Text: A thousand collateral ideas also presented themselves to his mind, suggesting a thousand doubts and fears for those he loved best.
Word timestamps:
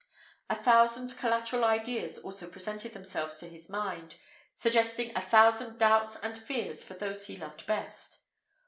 A 0.49 0.55
thousand 0.55 1.15
collateral 1.15 1.63
ideas 1.63 2.17
also 2.17 2.49
presented 2.49 2.93
themselves 2.93 3.37
to 3.37 3.47
his 3.47 3.69
mind, 3.69 4.15
suggesting 4.55 5.11
a 5.15 5.21
thousand 5.21 5.77
doubts 5.77 6.15
and 6.15 6.35
fears 6.35 6.83
for 6.83 6.95
those 6.95 7.27
he 7.27 7.37
loved 7.37 7.67
best. 7.67 8.21